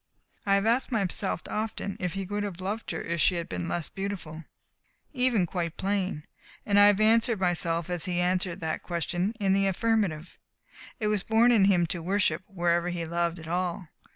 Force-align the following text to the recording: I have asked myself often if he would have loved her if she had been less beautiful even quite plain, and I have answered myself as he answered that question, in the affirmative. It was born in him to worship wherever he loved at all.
I 0.47 0.55
have 0.55 0.65
asked 0.65 0.91
myself 0.91 1.43
often 1.47 1.95
if 1.99 2.13
he 2.13 2.25
would 2.25 2.41
have 2.41 2.59
loved 2.59 2.89
her 2.89 3.03
if 3.03 3.21
she 3.21 3.35
had 3.35 3.47
been 3.47 3.67
less 3.67 3.87
beautiful 3.87 4.45
even 5.13 5.45
quite 5.45 5.77
plain, 5.77 6.23
and 6.65 6.79
I 6.79 6.87
have 6.87 6.99
answered 6.99 7.39
myself 7.39 7.87
as 7.87 8.05
he 8.05 8.19
answered 8.19 8.61
that 8.61 8.81
question, 8.81 9.35
in 9.39 9.53
the 9.53 9.67
affirmative. 9.67 10.39
It 10.99 11.05
was 11.05 11.21
born 11.21 11.51
in 11.51 11.65
him 11.65 11.85
to 11.85 12.01
worship 12.01 12.41
wherever 12.47 12.89
he 12.89 13.05
loved 13.05 13.37
at 13.37 13.47
all. 13.47 13.89